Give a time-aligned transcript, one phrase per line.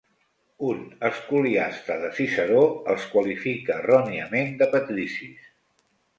[0.69, 0.77] Un
[1.09, 2.63] escoliasta de Ciceró
[2.95, 5.47] els qualifica erròniament de patricis.